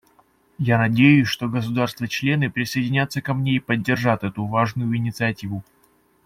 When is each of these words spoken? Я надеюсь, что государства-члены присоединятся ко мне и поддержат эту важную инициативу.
Я 0.57 0.79
надеюсь, 0.79 1.27
что 1.27 1.47
государства-члены 1.47 2.49
присоединятся 2.49 3.21
ко 3.21 3.35
мне 3.35 3.57
и 3.57 3.59
поддержат 3.59 4.23
эту 4.23 4.45
важную 4.47 4.95
инициативу. 4.97 5.63